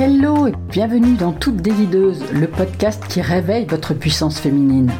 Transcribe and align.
Hello 0.00 0.46
et 0.46 0.52
bienvenue 0.70 1.16
dans 1.16 1.32
Toute 1.32 1.56
Délideuse, 1.56 2.22
le 2.32 2.46
podcast 2.46 3.02
qui 3.08 3.20
réveille 3.20 3.64
votre 3.64 3.94
puissance 3.94 4.38
féminine. 4.38 4.92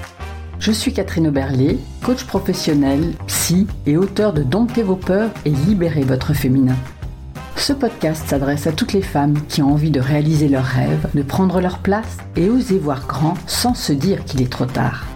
Je 0.58 0.72
suis 0.72 0.92
Catherine 0.92 1.28
Oberlé, 1.28 1.78
coach 2.02 2.24
professionnel, 2.24 3.14
psy 3.28 3.68
et 3.86 3.96
auteur 3.96 4.32
de 4.32 4.42
Domptez 4.42 4.82
vos 4.82 4.96
peurs 4.96 5.30
et 5.44 5.50
libérez 5.50 6.02
votre 6.02 6.34
féminin. 6.34 6.74
Ce 7.54 7.72
podcast 7.72 8.26
s'adresse 8.26 8.66
à 8.66 8.72
toutes 8.72 8.92
les 8.92 9.02
femmes 9.02 9.40
qui 9.46 9.62
ont 9.62 9.72
envie 9.74 9.92
de 9.92 10.00
réaliser 10.00 10.48
leurs 10.48 10.64
rêves, 10.64 11.08
de 11.14 11.22
prendre 11.22 11.60
leur 11.60 11.78
place 11.78 12.16
et 12.34 12.50
oser 12.50 12.80
voir 12.80 13.06
grand 13.06 13.34
sans 13.46 13.74
se 13.74 13.92
dire 13.92 14.24
qu'il 14.24 14.42
est 14.42 14.50
trop 14.50 14.66
tard. 14.66 15.06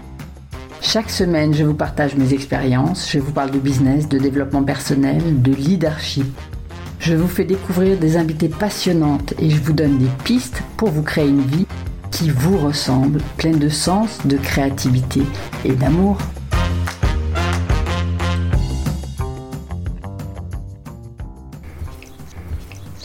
Chaque 0.80 1.10
semaine, 1.10 1.54
je 1.54 1.64
vous 1.64 1.74
partage 1.74 2.14
mes 2.14 2.34
expériences, 2.34 3.10
je 3.10 3.18
vous 3.18 3.32
parle 3.32 3.50
de 3.50 3.58
business, 3.58 4.08
de 4.08 4.18
développement 4.18 4.62
personnel, 4.62 5.42
de 5.42 5.52
leadership 5.52 6.32
je 7.02 7.14
vous 7.14 7.26
fais 7.26 7.44
découvrir 7.44 7.98
des 7.98 8.16
invités 8.16 8.48
passionnantes 8.48 9.34
et 9.40 9.50
je 9.50 9.60
vous 9.60 9.72
donne 9.72 9.98
des 9.98 10.08
pistes 10.22 10.62
pour 10.76 10.88
vous 10.90 11.02
créer 11.02 11.28
une 11.28 11.42
vie 11.42 11.66
qui 12.12 12.30
vous 12.30 12.56
ressemble, 12.56 13.20
pleine 13.38 13.58
de 13.58 13.68
sens, 13.68 14.24
de 14.24 14.36
créativité 14.36 15.22
et 15.64 15.72
d'amour. 15.72 16.16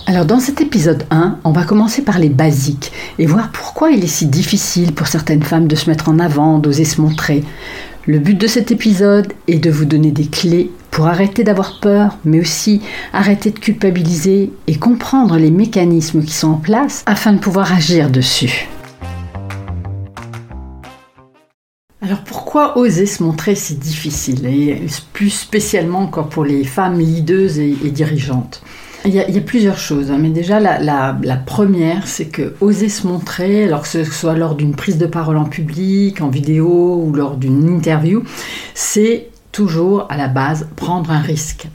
Alors 0.06 0.26
dans 0.26 0.40
cet 0.40 0.62
épisode 0.62 1.08
1, 1.10 1.40
on 1.44 1.52
va 1.52 1.64
commencer 1.64 2.04
par 2.04 2.20
les 2.20 2.30
basiques 2.30 2.92
et 3.18 3.26
voir 3.26 3.52
pourquoi 3.52 3.90
il 3.90 4.04
est 4.04 4.08
si 4.08 4.28
difficile 4.28 4.94
pour 4.94 5.08
certaines 5.08 5.44
femmes 5.44 5.68
de 5.68 5.76
se 5.76 5.90
mettre 5.90 6.08
en 6.08 6.20
avant, 6.20 6.60
d'oser 6.60 6.86
se 6.86 7.02
montrer. 7.02 7.44
Le 8.10 8.20
but 8.20 8.36
de 8.36 8.48
cet 8.48 8.72
épisode 8.72 9.34
est 9.50 9.60
de 9.60 9.70
vous 9.70 9.84
donner 9.84 10.12
des 10.12 10.28
clés 10.28 10.72
pour 10.92 11.08
arrêter 11.08 11.44
d'avoir 11.44 11.82
peur, 11.82 12.18
mais 12.24 12.40
aussi 12.40 12.82
arrêter 13.12 13.52
de 13.52 13.60
culpabiliser 13.60 14.54
et 14.68 14.76
comprendre 14.78 15.36
les 15.36 15.52
mécanismes 15.52 16.24
qui 16.24 16.34
sont 16.34 16.52
en 16.52 16.58
place 16.58 17.04
afin 17.06 17.34
de 17.34 17.40
pouvoir 17.40 17.74
agir 17.74 18.10
dessus. 18.10 18.70
Alors 22.02 22.24
pourquoi 22.24 22.78
oser 22.78 23.08
se 23.08 23.22
montrer 23.22 23.56
si 23.56 23.76
difficile 23.76 24.46
et 24.46 24.86
plus 25.12 25.30
spécialement 25.30 26.00
encore 26.00 26.30
pour 26.30 26.46
les 26.46 26.64
femmes 26.64 27.00
leaders 27.00 27.60
et, 27.60 27.92
dirigeantes? 27.92 28.62
Il 29.08 29.16
y, 29.16 29.38
a, 29.38 29.42
plusieurs 29.42 29.78
choses, 29.78 30.12
hein. 30.12 30.18
mais 30.20 30.30
déjà 30.30 30.60
la, 30.60 30.80
la 30.80 31.36
première, 31.38 32.08
c'est 32.08 32.26
que 32.26 32.54
oser 32.62 32.90
se 32.90 33.08
montrer, 33.08 33.64
alors 33.64 33.84
que 33.84 33.88
ce 33.88 34.04
soit 34.04 34.36
lors 34.36 34.56
d'une 34.56 34.76
prise 34.76 34.98
de 34.98 35.06
parole 35.06 35.38
en 35.38 35.46
public, 35.46 36.22
en 36.22 36.30
vidéo 36.30 37.02
ou 37.04 37.14
lors 37.14 37.38
d'une 37.38 37.70
interview, 37.70 38.24
c'est 38.74 39.28
toujours 39.58 40.06
à 40.10 40.18
la 40.18 40.28
base 40.28 40.68
prendre 40.76 41.10
un 41.10 41.20
risque. 41.20 41.66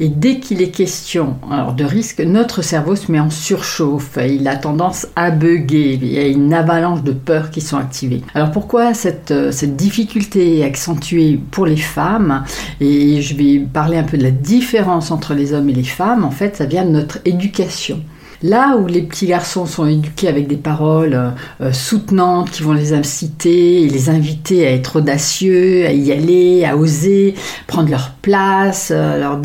Et 0.00 0.08
dès 0.08 0.40
qu'il 0.40 0.60
est 0.62 0.72
question 0.72 1.36
alors, 1.48 1.74
de 1.74 1.84
risque, 1.84 2.18
notre 2.18 2.60
cerveau 2.60 2.96
se 2.96 3.12
met 3.12 3.20
en 3.20 3.30
surchauffe, 3.30 4.18
il 4.20 4.48
a 4.48 4.56
tendance 4.56 5.06
à 5.14 5.30
bugger, 5.30 5.94
il 6.02 6.12
y 6.12 6.18
a 6.18 6.26
une 6.26 6.52
avalanche 6.52 7.04
de 7.04 7.12
peurs 7.12 7.50
qui 7.50 7.60
sont 7.60 7.76
activées. 7.76 8.22
Alors 8.34 8.50
pourquoi 8.50 8.94
cette, 8.94 9.30
euh, 9.30 9.52
cette 9.52 9.76
difficulté 9.76 10.58
est 10.58 10.64
accentuée 10.64 11.38
pour 11.52 11.66
les 11.66 11.76
femmes? 11.76 12.42
Et 12.80 13.22
je 13.22 13.36
vais 13.36 13.60
parler 13.60 13.96
un 13.96 14.02
peu 14.02 14.18
de 14.18 14.24
la 14.24 14.32
différence 14.32 15.12
entre 15.12 15.34
les 15.34 15.52
hommes 15.52 15.68
et 15.68 15.74
les 15.74 15.84
femmes, 15.84 16.24
en 16.24 16.32
fait 16.32 16.56
ça 16.56 16.64
vient 16.64 16.84
de 16.84 16.90
notre 16.90 17.18
éducation. 17.24 18.02
Là 18.42 18.78
où 18.78 18.86
les 18.86 19.02
petits 19.02 19.26
garçons 19.26 19.66
sont 19.66 19.86
éduqués 19.86 20.28
avec 20.28 20.46
des 20.46 20.56
paroles 20.56 21.12
euh, 21.12 21.30
euh, 21.60 21.72
soutenantes 21.72 22.50
qui 22.50 22.62
vont 22.62 22.72
les 22.72 22.94
inciter 22.94 23.82
et 23.82 23.88
les 23.88 24.08
inviter 24.08 24.66
à 24.66 24.72
être 24.72 24.96
audacieux, 24.96 25.84
à 25.86 25.92
y 25.92 26.10
aller, 26.10 26.64
à 26.64 26.74
oser, 26.74 27.34
prendre 27.66 27.90
leur 27.90 28.12
place, 28.22 28.92
euh, 28.92 29.16
alors 29.16 29.38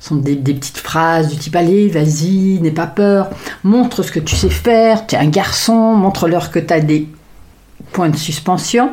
sont 0.00 0.16
des, 0.16 0.34
petites 0.34 0.78
phrases 0.78 1.28
du 1.28 1.36
type 1.36 1.54
allez, 1.54 1.86
vas-y, 1.86 2.58
n'aie 2.60 2.72
pas 2.72 2.88
peur, 2.88 3.30
montre 3.62 4.02
ce 4.02 4.10
que 4.10 4.20
tu 4.20 4.34
sais 4.34 4.50
faire, 4.50 5.06
tu 5.06 5.14
es 5.14 5.18
un 5.18 5.28
garçon, 5.28 5.94
montre-leur 5.94 6.50
que 6.50 6.58
tu 6.58 6.72
as 6.74 6.80
des 6.80 7.06
point 7.92 8.08
de 8.08 8.16
suspension. 8.16 8.90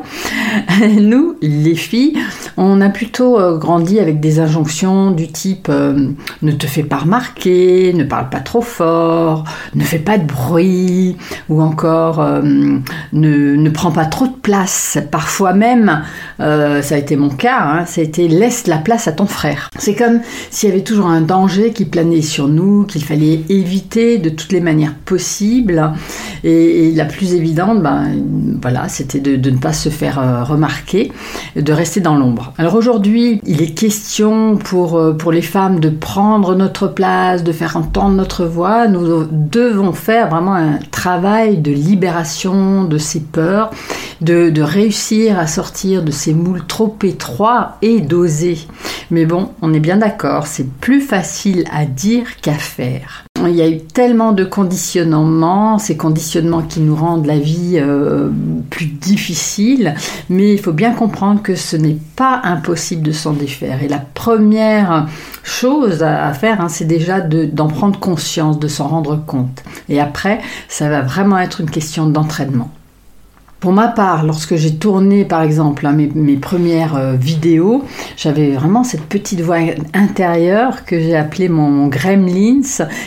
Nous, 0.80 1.36
les 1.40 1.74
filles, 1.74 2.18
on 2.62 2.82
a 2.82 2.90
plutôt 2.90 3.40
euh, 3.40 3.56
grandi 3.56 3.98
avec 3.98 4.20
des 4.20 4.38
injonctions 4.38 5.12
du 5.12 5.28
type 5.28 5.68
euh, 5.70 6.10
ne 6.42 6.52
te 6.52 6.66
fais 6.66 6.82
pas 6.82 6.98
remarquer, 6.98 7.94
ne 7.94 8.04
parle 8.04 8.28
pas 8.28 8.40
trop 8.40 8.60
fort, 8.60 9.44
ne 9.74 9.82
fais 9.82 9.98
pas 9.98 10.18
de 10.18 10.26
bruit, 10.26 11.16
ou 11.48 11.62
encore 11.62 12.20
euh, 12.20 12.42
ne, 13.14 13.70
prends 13.70 13.92
pas 13.92 14.04
trop 14.04 14.26
de 14.26 14.36
place. 14.42 14.98
Parfois 15.10 15.54
même, 15.54 16.02
ça 16.38 16.94
a 16.94 16.98
été 16.98 17.16
mon 17.16 17.30
cas, 17.30 17.60
hein, 17.62 17.86
ça 17.86 18.02
a 18.02 18.04
été 18.04 18.28
laisse 18.28 18.66
la 18.66 18.76
place 18.76 19.08
à 19.08 19.12
ton 19.12 19.26
frère. 19.26 19.70
C'est 19.78 19.94
comme 19.94 20.20
s'il 20.50 20.68
y 20.68 20.72
avait 20.72 20.82
toujours 20.82 21.06
un 21.06 21.22
danger 21.22 21.72
qui 21.72 21.86
planait 21.86 22.20
sur 22.20 22.46
nous, 22.48 22.84
qu'il 22.84 23.04
fallait 23.04 23.40
éviter 23.48 24.18
de 24.18 24.28
toutes 24.28 24.52
les 24.52 24.60
manières 24.60 24.94
possibles. 24.94 25.92
Et, 26.44 26.92
la 26.94 27.04
plus 27.04 27.32
évidente, 27.34 27.82
ben 27.82 28.08
c'était 28.88 29.20
de, 29.20 29.50
ne 29.50 29.56
pas 29.56 29.72
se 29.72 29.88
faire 29.88 30.46
remarquer, 30.46 31.12
de 31.56 31.72
rester 31.72 32.00
dans 32.00 32.16
l'ombre. 32.16 32.49
Alors 32.58 32.74
aujourd'hui, 32.74 33.40
il 33.46 33.62
est 33.62 33.74
question 33.74 34.56
pour, 34.56 34.98
euh, 34.98 35.12
pour 35.12 35.32
les 35.32 35.42
femmes 35.42 35.80
de 35.80 35.88
prendre 35.88 36.54
notre 36.54 36.88
place, 36.88 37.44
de 37.44 37.52
faire 37.52 37.76
entendre 37.76 38.16
notre 38.16 38.44
voix. 38.44 38.86
Nous 38.86 39.24
devons 39.30 39.92
faire 39.92 40.28
vraiment 40.28 40.54
un 40.54 40.78
travail 40.90 41.58
de 41.58 41.70
libération 41.70 42.84
de 42.84 42.98
ces 42.98 43.20
peurs, 43.20 43.70
de, 44.20 44.62
réussir 44.62 45.38
à 45.38 45.46
sortir 45.46 46.02
de 46.02 46.10
ces 46.10 46.34
moules 46.34 46.66
trop 46.66 46.96
étroits 47.02 47.76
et 47.82 48.00
d'oser. 48.00 48.58
Mais 49.10 49.24
bon, 49.24 49.50
on 49.62 49.72
est 49.72 49.80
bien 49.80 49.96
d'accord, 49.96 50.46
c'est 50.46 50.68
plus 50.68 51.00
facile 51.00 51.64
à 51.72 51.84
dire 51.86 52.40
qu'à 52.40 52.54
faire. 52.54 53.24
Il 53.42 53.54
y 53.54 53.62
a 53.62 53.68
eu 53.68 53.78
tellement 53.78 54.32
de 54.32 54.44
conditionnements, 54.44 55.78
ces 55.78 55.96
conditionnements 55.96 56.60
qui 56.60 56.80
nous 56.80 56.94
rendent 56.94 57.24
la 57.24 57.38
vie 57.38 57.78
euh, 57.80 58.28
plus 58.68 58.84
difficile, 58.86 59.94
mais 60.28 60.52
il 60.52 60.60
faut 60.60 60.74
bien 60.74 60.92
comprendre 60.92 61.40
que 61.40 61.54
ce 61.54 61.76
n'est 61.76 61.96
pas 62.16 62.40
impossible 62.44 63.02
de 63.02 63.12
s'en 63.12 63.32
défaire. 63.32 63.82
Et 63.82 63.88
la 63.88 63.98
première 63.98 65.08
chose 65.42 66.02
à 66.02 66.32
faire, 66.34 66.60
hein, 66.60 66.68
c'est 66.68 66.84
déjà 66.84 67.20
d'en 67.20 67.68
prendre 67.68 67.98
conscience, 67.98 68.58
de 68.58 68.68
s'en 68.68 68.88
rendre 68.88 69.16
compte. 69.24 69.62
Et 69.88 70.00
après, 70.00 70.40
ça 70.68 70.90
va 70.90 71.00
vraiment 71.00 71.38
être 71.38 71.62
une 71.62 71.70
question 71.70 72.06
d'entraînement. 72.06 72.70
Pour 73.60 73.72
ma 73.72 73.88
part, 73.88 74.24
lorsque 74.24 74.56
j'ai 74.56 74.76
tourné 74.76 75.26
par 75.26 75.42
exemple 75.42 75.86
hein, 75.86 75.92
mes, 75.92 76.36
premières 76.36 76.96
euh, 76.96 77.16
vidéos, 77.16 77.84
j'avais 78.16 78.52
vraiment 78.52 78.84
cette 78.84 79.02
petite 79.02 79.42
voix 79.42 79.58
intérieure 79.92 80.86
que 80.86 80.98
j'ai 80.98 81.14
appelée 81.14 81.50
mon, 81.50 81.88
gremlins 81.88 82.62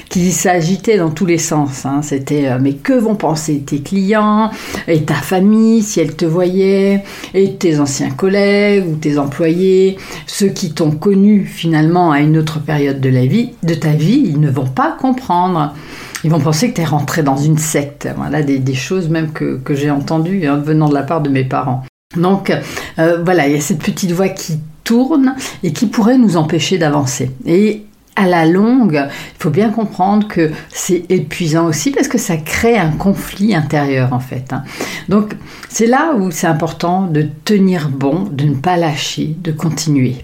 qui 0.09 0.31
s'agitait 0.31 0.97
dans 0.97 1.09
tous 1.09 1.25
les 1.25 1.39
sens. 1.39 1.87
Hein. 1.87 2.01
C'était 2.03 2.49
euh, 2.49 2.59
mais 2.61 2.73
que 2.73 2.93
vont 2.93 3.15
penser 3.15 3.63
tes 3.65 3.81
clients 3.81 4.51
et 4.87 5.01
ta 5.01 5.15
famille 5.15 5.81
si 5.81 5.99
elles 5.99 6.15
te 6.15 6.25
voyaient 6.25 7.03
et 7.33 7.55
tes 7.55 7.79
anciens 7.79 8.11
collègues 8.11 8.85
ou 8.87 8.95
tes 8.95 9.17
employés, 9.17 9.97
ceux 10.27 10.49
qui 10.49 10.71
t'ont 10.71 10.91
connu 10.91 11.45
finalement 11.45 12.11
à 12.11 12.19
une 12.19 12.37
autre 12.37 12.59
période 12.59 13.01
de 13.01 13.73
ta 13.73 13.93
vie, 13.93 14.21
ils 14.23 14.39
ne 14.39 14.51
vont 14.51 14.67
pas 14.67 14.95
comprendre. 14.99 15.73
Ils 16.23 16.31
vont 16.31 16.39
penser 16.39 16.69
que 16.69 16.75
tu 16.75 16.81
es 16.81 16.85
rentré 16.85 17.23
dans 17.23 17.35
une 17.35 17.57
secte. 17.57 18.07
Voilà, 18.15 18.41
des, 18.41 18.75
choses 18.75 19.09
même 19.09 19.31
que, 19.31 19.59
j'ai 19.71 19.91
entendues 19.91 20.45
hein, 20.47 20.57
venant 20.57 20.89
de 20.89 20.93
la 20.93 21.03
part 21.03 21.21
de 21.21 21.29
mes 21.29 21.43
parents. 21.43 21.83
Donc 22.15 22.51
euh, 22.99 23.23
voilà, 23.23 23.47
il 23.47 23.53
y 23.53 23.57
a 23.57 23.61
cette 23.61 23.81
petite 23.81 24.11
voix 24.11 24.29
qui 24.29 24.59
tourne 24.83 25.35
et 25.63 25.73
qui 25.73 25.87
pourrait 25.87 26.17
nous 26.17 26.37
empêcher 26.37 26.77
d'avancer. 26.77 27.31
Et 27.45 27.83
à 28.15 28.27
la 28.27 28.45
longue, 28.45 29.07
il 29.09 29.41
faut 29.41 29.49
bien 29.49 29.69
comprendre 29.69 30.27
que 30.27 30.51
c'est 30.69 31.05
épuisant 31.09 31.65
aussi 31.65 31.89
parce 31.91 32.07
que 32.07 32.19
ça 32.19 32.37
crée 32.37 32.77
un 32.77 32.91
conflit 32.91 33.55
intérieur 33.55 34.13
en 34.13 34.19
fait. 34.19 34.53
Hein. 34.53 34.63
Donc 35.09 35.35
c'est 35.69 35.87
là 35.87 36.13
où 36.15 36.29
c'est 36.29 36.47
important 36.47 37.07
de 37.07 37.25
tenir 37.43 37.89
bon, 37.89 38.27
de 38.31 38.45
ne 38.45 38.55
pas 38.55 38.77
lâcher, 38.77 39.35
de 39.39 39.51
continuer. 39.51 40.17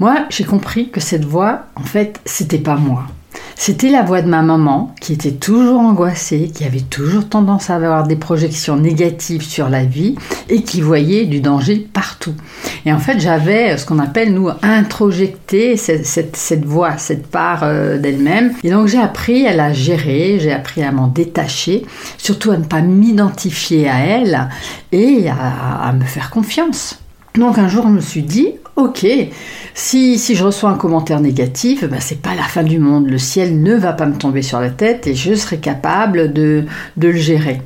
Moi, 0.00 0.26
j'ai 0.28 0.44
compris 0.44 0.90
que 0.90 1.00
cette 1.00 1.24
voix, 1.24 1.66
en 1.76 1.84
fait, 1.84 2.20
c'était 2.24 2.58
pas 2.58 2.74
moi. 2.74 3.06
C'était 3.56 3.90
la 3.90 4.02
voix 4.02 4.20
de 4.20 4.28
ma 4.28 4.42
maman 4.42 4.94
qui 5.00 5.12
était 5.12 5.32
toujours 5.32 5.80
angoissée, 5.80 6.50
qui 6.54 6.64
avait 6.64 6.80
toujours 6.80 7.28
tendance 7.28 7.70
à 7.70 7.76
avoir 7.76 8.06
des 8.06 8.16
projections 8.16 8.76
négatives 8.76 9.42
sur 9.42 9.68
la 9.68 9.84
vie 9.84 10.16
et 10.48 10.62
qui 10.62 10.80
voyait 10.80 11.24
du 11.24 11.40
danger 11.40 11.76
partout. 11.76 12.34
Et 12.84 12.92
en 12.92 12.98
fait, 12.98 13.20
j'avais 13.20 13.76
ce 13.78 13.86
qu'on 13.86 13.98
appelle, 13.98 14.34
nous, 14.34 14.50
introjecté 14.62 15.76
cette, 15.76 16.64
voix, 16.64 16.98
cette 16.98 17.26
part 17.26 17.62
euh, 17.62 17.98
d'elle-même. 17.98 18.52
Et 18.62 18.70
donc, 18.70 18.88
j'ai 18.88 19.00
appris 19.00 19.46
à 19.46 19.54
la 19.54 19.72
gérer, 19.72 20.38
j'ai 20.40 20.52
appris 20.52 20.82
à 20.82 20.92
m'en 20.92 21.06
détacher, 21.06 21.86
surtout 22.18 22.50
à 22.50 22.58
ne 22.58 22.64
pas 22.64 22.82
m'identifier 22.82 23.88
à 23.88 23.98
elle 24.00 24.48
et 24.92 25.28
à 25.28 25.92
me 25.92 26.04
faire 26.04 26.30
confiance. 26.30 27.03
Donc 27.36 27.58
un 27.58 27.66
jour, 27.66 27.84
je 27.88 27.92
me 27.92 28.00
suis 28.00 28.22
dit, 28.22 28.52
ok, 28.76 29.04
si, 29.74 30.18
si 30.20 30.34
je 30.36 30.44
reçois 30.44 30.70
un 30.70 30.76
commentaire 30.76 31.20
négatif, 31.20 31.84
ben, 31.84 31.98
c'est 31.98 32.22
pas 32.22 32.36
la 32.36 32.44
fin 32.44 32.62
du 32.62 32.78
monde. 32.78 33.08
Le 33.08 33.18
ciel 33.18 33.60
ne 33.60 33.74
va 33.74 33.92
pas 33.92 34.06
me 34.06 34.16
tomber 34.16 34.42
sur 34.42 34.60
la 34.60 34.70
tête 34.70 35.08
et 35.08 35.16
je 35.16 35.34
serai 35.34 35.58
capable 35.58 36.32
de, 36.32 36.64
de 36.96 37.08
le 37.08 37.16
gérer. 37.16 37.60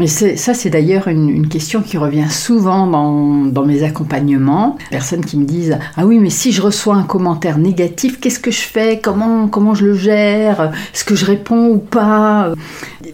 Et 0.00 0.06
ça, 0.06 0.54
c'est 0.54 0.70
d'ailleurs 0.70 1.08
une, 1.08 1.48
question 1.48 1.82
qui 1.82 1.98
revient 1.98 2.30
souvent 2.30 2.86
dans, 2.86 3.64
mes 3.64 3.82
accompagnements. 3.82 4.76
Personnes 4.90 5.24
qui 5.24 5.36
me 5.36 5.44
disent 5.44 5.78
Ah 5.96 6.06
oui, 6.06 6.18
mais 6.20 6.30
si 6.30 6.52
je 6.52 6.62
reçois 6.62 6.94
un 6.94 7.02
commentaire 7.02 7.58
négatif, 7.58 8.20
qu'est-ce 8.20 8.38
que 8.38 8.50
je 8.50 8.60
fais? 8.60 9.00
Comment, 9.02 9.48
comment 9.48 9.74
je 9.74 9.86
le 9.86 9.94
gère? 9.94 10.72
Est-ce 10.94 11.04
que 11.04 11.16
je 11.16 11.24
réponds 11.24 11.68
ou 11.68 11.78
pas? 11.78 12.52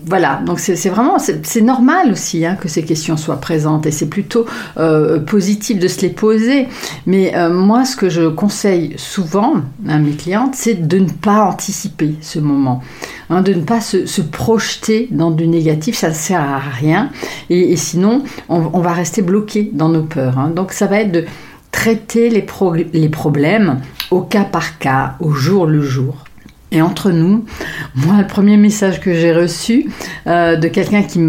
Voilà, 0.06 0.42
donc 0.44 0.60
c'est 0.60 0.88
vraiment, 0.88 1.16
c'est 1.18 1.60
normal 1.62 2.12
aussi 2.12 2.44
hein, 2.44 2.56
que 2.60 2.68
ces 2.68 2.84
questions 2.84 3.16
soient 3.16 3.40
présentes 3.40 3.86
et 3.86 3.90
c'est 3.90 4.08
plutôt 4.08 4.44
euh, 4.76 5.20
positif 5.20 5.78
de 5.78 5.88
se 5.88 6.02
les 6.02 6.10
poser. 6.10 6.68
Mais 7.06 7.34
euh, 7.34 7.48
moi, 7.50 7.84
ce 7.86 7.96
que 7.96 8.10
je 8.10 8.28
conseille 8.28 8.94
souvent 8.98 9.54
à 9.88 9.98
mes 9.98 10.12
clientes, 10.12 10.54
c'est 10.54 10.86
de 10.86 10.98
ne 10.98 11.08
pas 11.08 11.44
anticiper 11.44 12.16
ce 12.20 12.38
moment. 12.38 12.82
Hein, 13.30 13.40
de 13.42 13.54
ne 13.54 13.62
pas 13.62 13.80
se, 13.80 14.20
projeter 14.20 15.08
dans 15.10 15.30
du 15.30 15.46
négatif, 15.46 15.96
ça 15.96 16.10
ne 16.10 16.14
sert 16.14 16.40
à 16.40 16.58
rien. 16.58 17.10
Et, 17.48 17.76
sinon, 17.76 18.22
on, 18.48 18.80
va 18.80 18.92
rester 18.92 19.22
bloqué 19.22 19.70
dans 19.72 19.88
nos 19.88 20.02
peurs. 20.02 20.38
Hein. 20.38 20.50
Donc 20.54 20.72
ça 20.72 20.86
va 20.86 21.00
être 21.00 21.12
de 21.12 21.24
traiter 21.70 22.28
les, 22.28 22.42
problèmes 23.08 23.80
au 24.10 24.20
cas 24.20 24.44
par 24.44 24.78
cas, 24.78 25.14
au 25.20 25.30
jour 25.30 25.66
le 25.66 25.82
jour. 25.82 26.24
Et 26.70 26.82
entre 26.82 27.12
nous, 27.12 27.44
moi, 27.94 28.16
le 28.18 28.26
premier 28.26 28.56
message 28.56 29.00
que 29.00 29.14
j'ai 29.14 29.32
reçu 29.32 29.88
euh, 30.26 30.56
de 30.56 30.66
quelqu'un 30.66 31.02
qui 31.02 31.20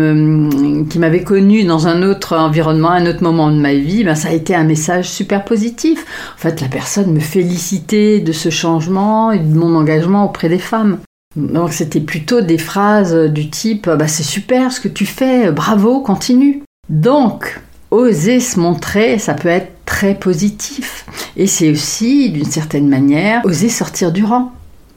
qui 0.90 1.00
m'avait 1.00 1.24
connu 1.24 1.64
dans 1.66 1.88
un 1.88 2.02
autre 2.02 2.36
environnement, 2.36 2.90
un 2.90 3.06
autre 3.06 3.22
moment 3.22 3.52
de 3.52 3.60
ma 3.60 3.76
vie, 3.76 4.04
ben, 4.04 4.16
ça 4.16 4.30
a 4.30 4.32
été 4.32 4.56
un 4.56 4.64
message 4.64 5.08
super 5.08 5.46
positif. 5.46 6.04
En 6.36 6.40
fait, 6.40 6.62
la 6.62 6.68
personne 6.68 7.14
me 7.14 7.20
félicitait 7.20 8.22
de 8.22 8.32
ce 8.32 8.50
changement 8.50 9.32
et 9.32 9.40
de 9.40 9.56
mon 9.56 9.76
engagement 9.76 10.26
auprès 10.26 10.50
des 10.50 10.58
femmes. 10.58 10.98
Donc 11.36 11.74
c'était 11.74 12.00
plutôt 12.00 12.42
des 12.42 12.58
phrases 12.58 13.14
du 13.14 13.50
type 13.50 13.90
bah, 13.90 14.08
c'est 14.08 14.24
super 14.24 14.72
ce 14.72 14.80
que 14.80 14.88
tu 14.88 15.06
fais, 15.06 15.52
bravo, 15.52 16.02
continue. 16.02 16.64
Donc 16.90 17.60
oser 17.92 18.40
se 18.40 18.60
montrer, 18.60 19.20
ça 19.20 19.34
peut 19.34 19.50
être 19.50 19.72
très 19.86 20.16
positif. 20.16 21.06
Et 21.38 21.48
c'est 21.48 21.70
aussi, 21.70 22.30
d'une 22.30 22.46
certaine 22.46 22.88
manière, 22.88 23.42
oser 23.46 23.70
sortir 23.70 24.12
du 24.12 24.24
rang. 24.24 24.52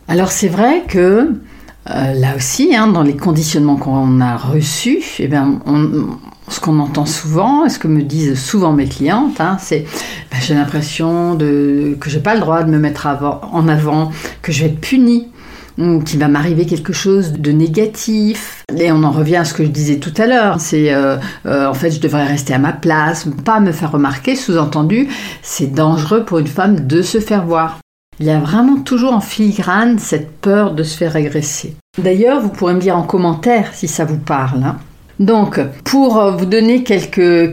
Alors 0.09 0.33
c'est 0.33 0.49
vrai 0.49 0.85
que 0.89 1.33
euh, 1.91 2.13
là 2.15 2.37
aussi, 2.37 2.75
hein, 2.75 2.89
dans 2.89 3.03
les 3.03 3.17
conditionnements 3.17 3.77
qu'on 3.77 4.21
a 4.21 4.37
reçus, 4.37 5.03
eh 5.19 5.29
bien, 5.29 5.61
ce 6.49 6.61
qu'on 6.61 6.81
entend 6.81 7.07
souvent, 7.07 7.65
et 7.65 7.71
ce 7.71 7.79
que 7.79 7.89
me 7.89 8.03
disent 8.03 8.39
souvent 8.39 8.73
mes 8.73 8.87
clientes, 8.87 9.41
hein, 9.41 9.57
c'est 9.61 9.87
bah, 10.31 10.39
j'ai 10.41 10.55
l'impression 10.55 11.37
que 11.39 11.97
je 12.11 12.17
n'ai 12.17 12.23
pas 12.23 12.35
le 12.35 12.41
droit 12.41 12.63
de 12.63 12.71
me 12.71 12.79
mettre 12.79 13.07
en 13.07 13.69
avant, 13.69 14.11
que 14.43 14.53
je 14.53 14.65
vais 14.65 14.71
être 14.71 14.81
punie 14.81 15.29
qu'il 16.05 16.19
va 16.19 16.29
m'arriver 16.29 16.67
quelque 16.67 16.93
chose 16.93 17.33
de 17.33 17.53
négatif. 17.53 18.65
Et 18.77 18.91
on 18.93 19.03
en 19.05 19.11
revient 19.11 19.37
à 19.37 19.45
ce 19.45 19.55
que 19.55 19.65
je 19.65 19.69
disais 19.69 19.97
tout 19.97 20.15
à 20.17 20.27
l'heure. 20.27 20.61
C'est 20.61 20.93
euh, 20.93 21.17
euh, 21.47 21.67
en 21.67 21.75
fait, 21.75 21.91
je 21.91 22.01
devrais 22.01 22.27
rester 22.27 22.55
à 22.55 22.59
ma 22.59 22.73
place, 22.73 23.27
pas 23.45 23.61
me 23.61 23.73
faire 23.73 23.93
remarquer. 23.93 24.35
Sous-entendu, 24.37 25.09
c'est 25.43 25.73
dangereux 25.73 26.25
pour 26.25 26.39
une 26.39 26.47
femme 26.47 26.87
de 26.87 27.03
se 27.03 27.21
faire 27.21 27.45
voir. 27.45 27.79
Il 28.21 28.27
y 28.27 28.31
a 28.31 28.41
vraiment 28.41 28.77
toujours 28.81 29.13
en 29.13 29.21
filigrane 29.21 29.99
cette 29.99 30.41
peur 30.41 30.75
de 30.75 30.83
se 30.83 30.97
faire 30.97 31.15
agresser. 31.15 31.77
D'ailleurs, 32.03 32.41
vous 32.41 32.49
pourrez 32.49 32.75
me 32.75 32.81
dire 32.81 32.97
en 32.97 33.05
commentaire 33.05 33.71
si 33.75 33.87
ça 33.87 34.05
vous 34.05 34.19
parle. 34.19 34.65
Hein. 34.65 34.77
Donc, 35.19 35.61
pour 35.83 36.19
euh, 36.19 36.31
vous 36.31 36.47
donner 36.47 36.85
quelques, 36.85 37.53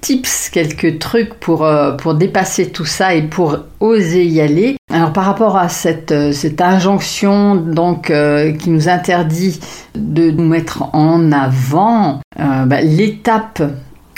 tips, 0.00 0.48
quelques 0.50 0.98
trucs 0.98 1.34
pour, 1.34 1.64
euh, 1.64 1.92
pour 1.92 2.14
dépasser 2.14 2.70
tout 2.70 2.86
ça 2.86 3.14
et 3.14 3.22
pour 3.22 3.58
oser 3.80 4.24
y 4.24 4.40
aller. 4.40 4.76
Alors, 4.90 5.12
par 5.12 5.26
rapport 5.26 5.58
à 5.58 5.68
cette, 5.68 6.12
euh, 6.12 6.32
injonction 6.58 7.54
donc, 7.56 8.12
qui 8.58 8.70
nous 8.70 8.88
interdit 8.88 9.60
de 9.94 10.30
nous 10.30 10.48
mettre 10.48 10.94
en 10.94 11.32
avant, 11.32 12.20
bah, 12.36 12.80
l'étape, 12.80 13.62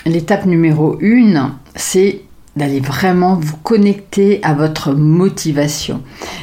l'étape 0.07 0.47
numéro 0.47 0.97
une, 1.01 1.51
c'est 1.75 2.23
d'aller 2.59 2.81
vraiment 2.81 3.37
vous 3.37 3.57
connecter 3.63 4.41
à 4.43 4.53
votre 4.53 4.93
motivation, 4.93 6.03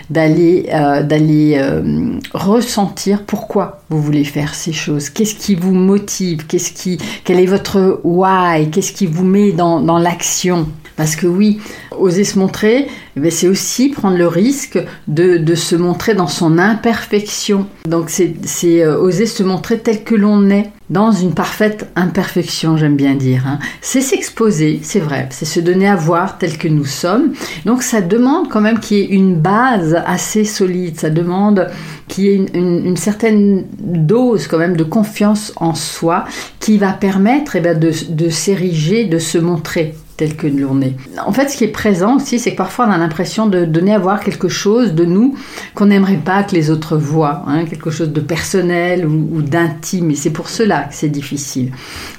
d'aller 0.10 0.68
euh, 0.74 1.04
euh, 1.12 2.20
ressentir 2.34 3.24
pourquoi 3.24 3.82
vous 3.90 4.02
voulez 4.02 4.24
faire 4.24 4.56
ces 4.56 4.74
choses, 4.74 5.10
qu'est-ce 5.10 5.36
qui 5.36 5.56
vous 5.56 5.74
motive, 5.74 6.48
qu'est-ce 6.48 6.72
qui, 6.72 6.98
quel 7.24 7.40
est 7.40 7.46
votre 7.46 8.00
why, 8.04 8.70
qu'est-ce 8.72 8.94
qui 8.94 9.06
vous 9.06 9.26
met 9.26 9.52
dans 9.52 10.00
l'action. 10.00 10.68
Parce 10.96 11.18
que 11.18 11.28
oui, 11.28 11.60
oser 11.92 12.24
se 12.24 12.40
montrer, 12.40 12.88
eh 13.22 13.30
c'est 13.30 13.50
aussi 13.50 13.90
prendre 13.90 14.18
le 14.18 14.28
risque 14.28 14.80
de, 15.08 15.56
se 15.56 15.76
montrer 15.76 16.14
dans 16.14 16.28
son 16.28 16.58
imperfection. 16.58 17.68
Donc 17.88 18.10
c'est 18.10 18.84
euh, 18.84 18.98
oser 18.98 19.26
se 19.26 19.44
montrer 19.44 19.80
tel 19.80 20.04
que 20.04 20.16
l'on 20.16 20.50
est, 20.50 20.70
dans 20.90 21.12
une 21.12 21.34
parfaite 21.34 21.90
imperfection, 21.96 22.78
j'aime 22.78 22.96
bien 22.96 23.16
dire. 23.16 23.44
Hein. 23.48 23.60
C'est 23.82 24.02
s'exposer, 24.02 24.80
c'est 24.84 25.00
vrai, 25.00 25.28
c'est 25.32 25.46
se 25.46 25.60
donner 25.60 25.88
à 25.88 25.96
voir 25.96 26.38
tel 26.38 26.58
que 26.58 26.68
nous 26.68 26.86
sommes. 26.86 27.34
Donc 27.66 27.84
ça 27.84 28.02
demande 28.02 28.50
quand 28.50 28.62
même 28.62 28.80
qu'il 28.80 28.98
y 28.98 29.02
ait 29.02 29.08
une 29.08 29.36
base 29.36 30.02
assez 30.06 30.46
solide, 30.46 31.00
ça 31.00 31.10
demande 31.10 31.68
qu'il 32.08 32.24
y 32.24 32.30
ait 32.30 32.46
une, 32.54 32.96
certaine 32.96 33.66
dose 33.80 34.48
quand 34.48 34.60
même 34.60 34.78
de 34.78 34.84
confiance 34.84 35.52
en 35.58 35.74
soi 35.74 36.26
qui 36.60 36.78
va 36.78 36.94
permettre 36.94 37.56
eh 37.56 37.62
bien, 37.62 37.74
de, 37.74 37.92
de 38.10 38.30
s'ériger, 38.30 39.06
de 39.06 39.20
se 39.20 39.38
montrer 39.38 39.96
tel 40.18 40.36
que 40.36 40.48
l'on 40.48 40.82
est. 40.82 40.96
En 41.26 41.34
fait, 41.34 41.50
ce 41.50 41.58
qui 41.58 41.66
est 41.66 41.70
présent 41.70 42.16
aussi, 42.16 42.40
c'est 42.40 42.52
que 42.52 42.58
parfois 42.58 42.88
on 42.88 42.92
a 42.92 42.98
l'impression 42.98 43.48
de 43.48 43.66
donner 43.66 43.94
à 43.94 44.00
voir 44.00 44.22
quelque 44.22 44.48
chose 44.48 44.94
de 44.94 45.06
nous 45.06 45.36
qu'on 45.74 45.88
n'aimerait 45.88 46.18
pas 46.18 46.44
que 46.44 46.56
les 46.56 46.70
autres 46.70 46.98
voient, 46.98 47.44
hein, 47.48 47.66
quelque 47.66 47.90
chose 47.90 48.12
de 48.12 48.22
personnel 48.22 49.06
ou, 49.06 49.42
d'intime, 49.42 50.12
et 50.12 50.16
c'est 50.16 50.30
pour 50.30 50.50
cela 50.50 50.84
que 50.84 50.94
c'est 50.94 51.10
difficile. 51.10 51.72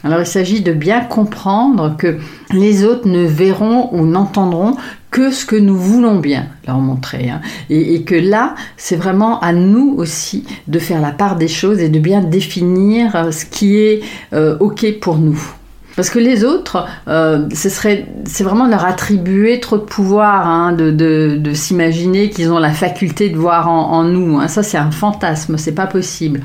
Alors 0.05 0.21
il 0.21 0.27
s'agit 0.27 0.61
de 0.61 0.73
bien 0.73 1.01
comprendre 1.01 1.97
que 1.97 2.19
les 2.53 2.85
autres 2.85 3.09
ne 3.09 3.25
verront 3.25 3.89
ou 3.93 4.05
n'entendront 4.05 4.77
que 5.11 5.31
ce 5.31 5.47
que 5.47 5.57
nous 5.57 5.77
voulons 5.77 6.19
bien 6.19 6.49
leur 6.67 6.79
montrer. 6.79 7.31
Hein. 7.31 7.41
Et, 7.71 8.03
que 8.03 8.15
là, 8.15 8.55
c'est 8.77 8.97
vraiment 8.97 9.41
à 9.41 9.55
nous 9.55 9.95
aussi 9.97 10.45
de 10.69 10.79
faire 10.79 11.01
la 11.01 11.13
part 11.13 11.37
des 11.37 11.49
choses 11.49 11.79
et 11.79 11.89
de 11.89 11.99
bien 11.99 12.21
définir 12.21 13.17
euh, 13.17 13.31
ce 13.31 13.47
qui 13.47 13.79
est 13.79 14.03
euh, 14.35 14.59
OK 14.61 14.85
pour 15.01 15.17
nous. 15.17 15.41
Parce 15.97 16.11
que 16.11 16.19
les 16.19 16.45
autres, 16.45 16.87
euh, 17.09 17.49
ce 17.55 17.71
c'est 17.71 18.45
vraiment 18.45 18.69
leur 18.69 18.85
attribuer 18.85 19.61
trop 19.61 19.79
de 19.79 19.83
pouvoir 19.83 20.47
hein, 20.47 20.73
de, 20.73 20.91
de, 20.91 21.55
s'imaginer 21.55 22.29
qu'ils 22.29 22.53
ont 22.53 22.59
la 22.59 22.73
faculté 22.73 23.31
de 23.31 23.37
voir 23.37 23.69
en, 23.69 24.05
nous. 24.05 24.39
Hein. 24.39 24.49
Ça, 24.49 24.63
c'est 24.63 24.77
un 24.77 24.91
fantasme, 24.91 25.57
c'est 25.57 25.75
pas 25.75 25.87
possible. 25.87 26.43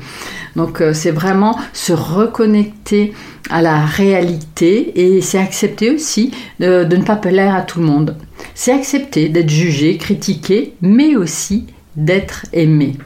Donc, 0.56 0.80
euh, 0.80 0.94
c'est 0.94 1.10
vraiment 1.10 1.58
se 1.74 1.92
reconnecter 1.92 3.12
à 3.50 3.60
la 3.60 3.84
réalité 3.84 5.16
et 5.16 5.20
c'est 5.20 5.38
accepter 5.38 5.90
aussi 5.90 6.32
de, 6.58 6.84
de 6.84 6.96
ne 6.96 7.02
pas 7.02 7.16
plaire 7.16 7.54
à 7.54 7.60
tout 7.60 7.80
le 7.80 7.86
monde. 7.86 8.16
C'est 8.54 8.72
accepter 8.72 9.28
d'être 9.28 9.50
jugé, 9.50 9.98
critiqué, 9.98 10.74
mais 10.80 11.14
aussi 11.14 11.66
d'être 11.96 12.46
aimé. 12.54 12.96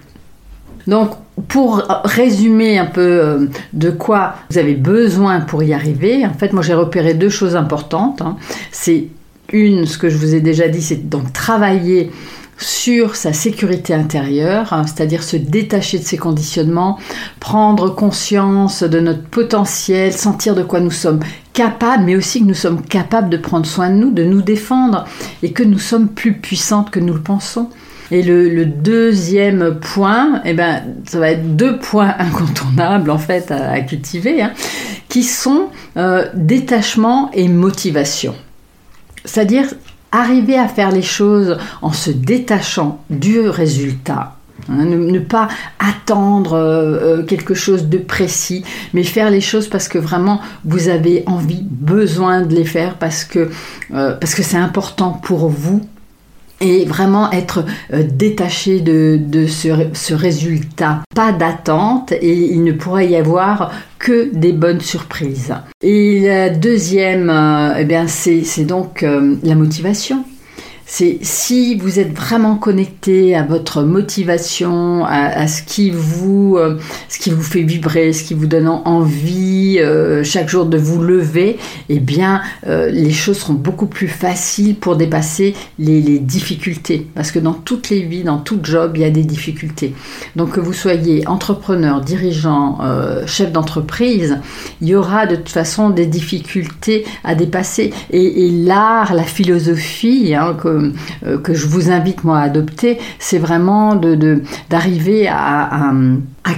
Donc, 0.86 1.10
pour 1.48 1.82
résumer 2.04 2.78
un 2.78 2.86
peu 2.86 3.00
euh, 3.00 3.46
de 3.72 3.90
quoi 3.90 4.36
vous 4.50 4.58
avez 4.58 4.74
besoin 4.74 5.40
pour 5.40 5.62
y 5.62 5.74
arriver, 5.74 6.24
en 6.24 6.32
fait, 6.32 6.52
moi 6.52 6.62
j'ai 6.62 6.74
repéré 6.74 7.14
deux 7.14 7.28
choses 7.28 7.56
importantes. 7.56 8.22
Hein. 8.22 8.36
C'est 8.72 9.08
une, 9.52 9.86
ce 9.86 9.98
que 9.98 10.08
je 10.08 10.16
vous 10.16 10.34
ai 10.34 10.40
déjà 10.40 10.68
dit, 10.68 10.82
c'est 10.82 11.08
donc 11.08 11.32
travailler 11.32 12.10
sur 12.58 13.16
sa 13.16 13.32
sécurité 13.32 13.92
intérieure, 13.92 14.72
hein, 14.72 14.84
c'est-à-dire 14.86 15.22
se 15.22 15.36
détacher 15.36 15.98
de 15.98 16.04
ses 16.04 16.16
conditionnements, 16.16 16.98
prendre 17.38 17.90
conscience 17.94 18.82
de 18.82 18.98
notre 18.98 19.24
potentiel, 19.24 20.12
sentir 20.12 20.54
de 20.54 20.62
quoi 20.62 20.80
nous 20.80 20.90
sommes 20.90 21.20
capables, 21.52 22.04
mais 22.04 22.16
aussi 22.16 22.40
que 22.40 22.46
nous 22.46 22.54
sommes 22.54 22.82
capables 22.82 23.28
de 23.28 23.36
prendre 23.36 23.66
soin 23.66 23.90
de 23.90 23.96
nous, 23.96 24.10
de 24.10 24.24
nous 24.24 24.40
défendre, 24.40 25.04
et 25.42 25.52
que 25.52 25.62
nous 25.62 25.78
sommes 25.78 26.08
plus 26.08 26.32
puissantes 26.32 26.90
que 26.90 27.00
nous 27.00 27.14
le 27.14 27.20
pensons. 27.20 27.68
Et 28.10 28.22
le, 28.22 28.64
deuxième 28.66 29.78
point, 29.80 30.40
eh 30.44 30.54
ben, 30.54 30.82
ça 31.06 31.18
va 31.18 31.30
être 31.30 31.56
deux 31.56 31.78
points 31.78 32.14
incontournables 32.18 33.10
en 33.10 33.18
fait 33.18 33.50
à, 33.50 33.80
cultiver, 33.80 34.42
hein, 34.42 34.52
qui 35.08 35.22
sont 35.22 35.68
euh, 35.96 36.26
détachement 36.34 37.30
et 37.32 37.48
motivation. 37.48 38.34
C'est-à-dire 39.24 39.66
arriver 40.12 40.56
à 40.56 40.68
faire 40.68 40.92
les 40.92 41.02
choses 41.02 41.58
en 41.82 41.92
se 41.92 42.10
détachant 42.10 43.02
du 43.10 43.40
résultat. 43.40 44.36
Hein, 44.68 44.84
ne, 44.86 45.18
pas 45.18 45.48
attendre 45.78 46.54
euh, 46.54 47.18
euh, 47.18 47.22
quelque 47.24 47.54
chose 47.54 47.88
de 47.88 47.98
précis, 47.98 48.64
mais 48.94 49.02
faire 49.02 49.30
les 49.30 49.40
choses 49.40 49.68
parce 49.68 49.86
que 49.88 49.98
vraiment 49.98 50.40
vous 50.64 50.88
avez 50.88 51.24
envie, 51.26 51.62
besoin 51.62 52.42
de 52.42 52.54
les 52.54 52.64
faire 52.64 52.94
parce 52.94 53.24
que 53.24 53.50
parce 53.90 54.34
que 54.34 54.42
c'est 54.42 54.56
important 54.56 55.10
pour 55.10 55.48
vous 55.48 55.82
et 56.60 56.84
vraiment 56.84 57.30
être 57.32 57.64
euh, 57.92 58.02
détaché 58.02 58.80
de, 58.80 59.46
ce, 59.46 59.68
ce, 59.92 60.14
résultat. 60.14 61.02
Pas 61.14 61.32
d'attente 61.32 62.12
et 62.12 62.52
il 62.52 62.64
ne 62.64 62.72
pourrait 62.72 63.08
y 63.08 63.16
avoir 63.16 63.72
que 63.98 64.30
des 64.34 64.52
bonnes 64.52 64.80
surprises. 64.80 65.54
Et 65.82 66.20
la 66.20 66.50
deuxième, 66.50 67.30
euh, 67.30 67.74
eh 67.78 67.84
bien, 67.84 68.06
c'est, 68.06 68.42
donc 68.64 69.02
euh, 69.02 69.36
la 69.42 69.54
motivation. 69.54 70.24
C'est 70.88 71.18
si 71.22 71.74
vous 71.74 71.98
êtes 71.98 72.16
vraiment 72.16 72.54
connecté 72.54 73.34
à 73.34 73.42
votre 73.42 73.82
motivation, 73.82 75.04
à, 75.04 75.48
ce 75.48 75.62
qui 75.64 75.90
vous, 75.90 76.56
euh, 76.58 76.78
ce 77.08 77.18
qui 77.18 77.30
vous 77.30 77.42
fait 77.42 77.62
vibrer, 77.62 78.12
ce 78.12 78.22
qui 78.22 78.34
vous 78.34 78.46
donne 78.46 78.68
envie 78.68 79.78
euh, 79.80 80.22
chaque 80.22 80.48
jour 80.48 80.64
de 80.64 80.78
vous 80.78 81.02
lever, 81.02 81.58
eh 81.88 81.98
bien, 81.98 82.40
euh, 82.68 82.88
les 82.88 83.10
choses 83.10 83.38
seront 83.38 83.54
beaucoup 83.54 83.86
plus 83.86 84.06
faciles 84.06 84.76
pour 84.76 84.94
dépasser 84.94 85.54
les, 85.80 86.20
difficultés. 86.20 87.08
Parce 87.16 87.32
que 87.32 87.40
dans 87.40 87.52
toutes 87.52 87.90
les 87.90 88.02
vies, 88.02 88.22
dans 88.22 88.38
tout 88.38 88.60
job, 88.62 88.92
il 88.94 89.02
y 89.02 89.04
a 89.04 89.10
des 89.10 89.24
difficultés. 89.24 89.92
Donc 90.36 90.52
que 90.52 90.60
vous 90.60 90.72
soyez 90.72 91.26
entrepreneur, 91.26 92.00
dirigeant, 92.00 92.78
chef 93.26 93.50
d'entreprise, 93.50 94.38
il 94.80 94.88
y 94.88 94.94
aura 94.94 95.26
de 95.26 95.34
toute 95.34 95.48
façon 95.48 95.90
des 95.90 96.06
difficultés 96.06 97.04
à 97.24 97.34
dépasser. 97.34 97.92
Et, 98.10 98.50
l'art, 98.50 99.14
la 99.14 99.24
philosophie, 99.24 100.34
hein, 100.34 100.56
euh, 101.26 101.38
que, 101.38 101.54
je 101.54 101.66
vous 101.66 101.90
invite 101.90 102.24
moi 102.24 102.38
à 102.38 102.42
adopter, 102.42 102.98
c'est 103.18 103.38
vraiment 103.38 103.94
d'arriver 104.70 105.28
à, 105.28 105.92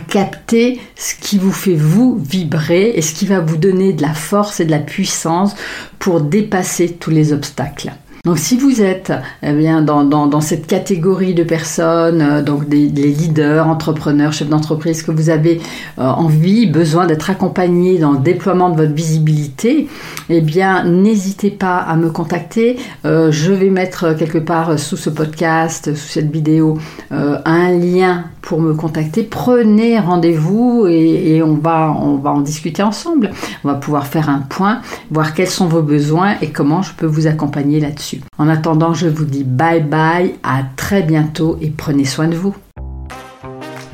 capter 0.08 0.80
ce 0.96 1.14
qui 1.14 1.38
vous 1.38 1.52
fait 1.52 1.74
vous 1.74 2.18
vibrer 2.18 2.92
et 2.94 3.02
ce 3.02 3.12
qui 3.14 3.26
va 3.26 3.40
vous 3.40 3.56
donner 3.56 3.92
de 3.92 4.00
la 4.02 4.14
force 4.14 4.60
et 4.60 4.64
de 4.64 4.70
la 4.70 4.78
puissance 4.78 5.54
pour 5.98 6.20
dépasser 6.20 6.92
tous 6.92 7.10
les 7.10 7.32
obstacles. 7.32 7.92
Donc 8.28 8.38
si 8.38 8.58
vous 8.58 8.82
êtes 8.82 9.10
eh 9.42 9.52
bien, 9.52 9.80
dans, 9.80 10.04
dans, 10.04 10.40
cette 10.42 10.66
catégorie 10.66 11.32
de 11.32 11.44
personnes, 11.44 12.20
euh, 12.20 12.42
donc 12.42 12.68
des, 12.68 12.86
leaders, 12.86 13.66
entrepreneurs, 13.66 14.34
chefs 14.34 14.50
d'entreprise, 14.50 15.02
que 15.02 15.10
vous 15.10 15.30
avez 15.30 15.62
euh, 15.98 16.02
envie, 16.02 16.66
besoin 16.66 17.06
d'être 17.06 17.30
accompagné 17.30 17.98
dans 17.98 18.12
le 18.12 18.18
déploiement 18.18 18.68
de 18.68 18.76
votre 18.76 18.92
visibilité, 18.92 19.88
eh 20.28 20.42
bien 20.42 20.84
n'hésitez 20.84 21.50
pas 21.50 21.78
à 21.78 21.96
me 21.96 22.10
contacter. 22.10 22.76
Euh, 23.06 23.32
je 23.32 23.50
vais 23.50 23.70
mettre 23.70 24.12
quelque 24.12 24.36
part 24.36 24.78
sous 24.78 24.98
ce 24.98 25.08
podcast, 25.08 25.94
sous 25.94 26.08
cette 26.08 26.30
vidéo, 26.30 26.76
un 27.10 27.70
lien 27.70 28.24
pour 28.42 28.60
me 28.60 28.74
contacter. 28.74 29.22
Prenez 29.22 29.98
rendez-vous 29.98 30.86
et, 30.86 31.36
et, 31.36 31.42
on, 31.42 31.54
va, 31.54 31.96
on 31.98 32.16
va 32.16 32.30
en 32.30 32.40
discuter 32.40 32.82
ensemble. 32.82 33.30
On 33.64 33.68
va 33.68 33.74
pouvoir 33.74 34.06
faire 34.06 34.28
un 34.28 34.40
point, 34.40 34.80
voir 35.10 35.32
quels 35.32 35.48
sont 35.48 35.66
vos 35.66 35.82
besoins 35.82 36.36
et 36.42 36.50
comment 36.50 36.82
je 36.82 36.92
peux 36.92 37.06
vous 37.06 37.26
accompagner 37.26 37.80
là-dessus. 37.80 38.17
En 38.38 38.48
attendant, 38.48 38.94
je 38.94 39.06
vous 39.06 39.24
dis 39.24 39.44
bye 39.44 39.82
bye, 39.82 40.34
à 40.42 40.62
très 40.76 41.02
bientôt 41.02 41.58
et 41.60 41.70
prenez 41.70 42.04
soin 42.04 42.28
de 42.28 42.36
vous. 42.36 42.54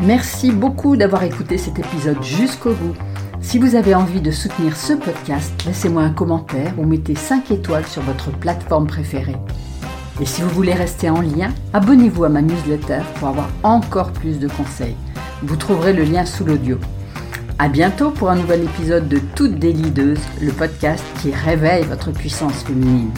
Merci 0.00 0.50
beaucoup 0.50 0.97
d'avoir 0.97 1.23
écouté 1.23 1.57
cet 1.57 1.78
épisode 1.78 2.23
jusqu'au 2.23 2.73
bout. 2.73 2.95
Si 3.40 3.59
vous 3.59 3.75
avez 3.75 3.95
envie 3.95 4.21
de 4.21 4.31
soutenir 4.31 4.76
ce 4.76 4.95
podcast, 4.95 5.52
laissez-moi 5.66 6.02
un 6.02 6.11
commentaire 6.11 6.75
ou 6.78 6.85
mettez 6.85 7.14
5 7.14 7.50
étoiles 7.50 7.87
sur 7.87 8.02
votre 8.02 8.31
plateforme 8.31 8.87
préférée. 8.87 9.37
Et 10.21 10.26
si 10.26 10.43
vous 10.43 10.49
voulez 10.49 10.75
rester 10.75 11.11
en 11.11 11.21
lien, 11.21 11.52
abonnez-vous 11.73 12.25
à 12.25 12.28
ma 12.28 12.43
newsletter 12.43 13.00
pour 13.16 13.28
avoir 13.28 13.49
encore 13.62 14.12
plus 14.12 14.38
de 14.38 14.49
conseils. 14.49 14.97
Vous 15.43 15.57
trouverez 15.57 15.93
le 15.93 16.04
lien 16.04 16.25
sous 16.25 16.45
l'audio. 16.45 16.78
À 17.59 17.69
bientôt 17.69 18.11
pour 18.11 18.31
un 18.31 18.37
nouvel 18.37 18.64
épisode 18.64 19.09
de 19.09 19.21
Toutes 19.37 19.59
des 19.59 19.73
Leaders, 19.73 20.19
le 20.40 20.52
podcast 20.52 21.04
qui 21.21 21.31
réveille 21.33 21.85
votre 21.85 22.11
puissance 22.11 22.62
féminine. 22.64 23.11